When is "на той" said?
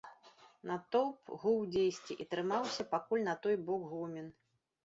3.29-3.55